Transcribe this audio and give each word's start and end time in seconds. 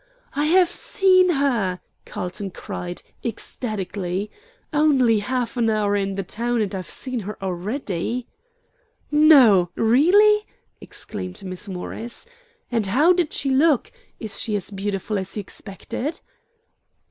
"I 0.35 0.45
have 0.45 0.67
seen 0.71 1.29
her!" 1.29 1.79
Carlton 2.07 2.49
cried, 2.49 3.03
ecstatically; 3.23 4.31
"only 4.73 5.19
half 5.19 5.57
an 5.57 5.69
hour 5.69 5.95
in 5.95 6.15
the 6.15 6.23
town, 6.23 6.59
and 6.59 6.73
I've 6.73 6.89
seen 6.89 7.19
her 7.19 7.37
already!" 7.39 8.25
"No, 9.11 9.69
really?" 9.75 10.47
exclaimed 10.81 11.43
Miss 11.43 11.67
Morris. 11.69 12.25
"And 12.71 12.87
how 12.87 13.13
did 13.13 13.31
she 13.31 13.51
look? 13.51 13.91
Is 14.19 14.39
she 14.39 14.55
as 14.55 14.71
beautiful 14.71 15.19
as 15.19 15.37
you 15.37 15.41
expected?" 15.41 16.19